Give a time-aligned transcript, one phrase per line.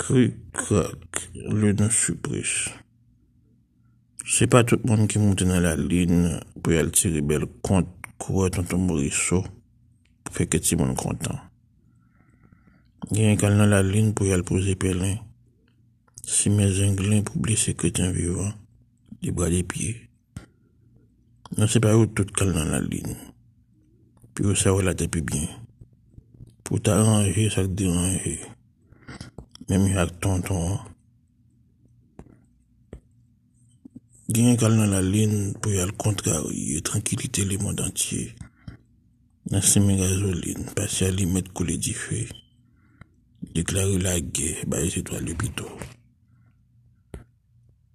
[0.00, 2.70] Cric, crac, lune surprise.
[4.24, 7.44] C'est pas tout le monde qui monte dans la ligne pour y aller tirer belle
[7.60, 9.44] compte, courir tonton Morisseau,
[10.24, 11.38] pour faire que tout le monde content.
[13.10, 15.18] Il y a un dans la ligne pour y aller poser pelin.
[16.24, 18.54] Si mes inglés pour blesser chrétien vivant,
[19.20, 20.08] des bras des pieds.
[21.58, 23.16] Non, c'est pas où tout calme dans la ligne.
[24.32, 25.46] Puis où ça va la tête bien.
[26.64, 28.40] Pour t'arranger, ça te déranger.
[29.70, 30.80] Même avec tonton.
[34.28, 38.34] Gagne calme dans la ligne pour y aller contrarier, tranquillité le monde entier.
[39.46, 42.26] Dans ces gasoline, passer à limite couler du feu.
[43.54, 45.66] Déclarer la guerre, bah, c'est toi l'hôpital.